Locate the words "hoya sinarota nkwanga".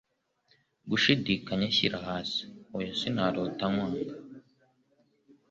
2.71-4.15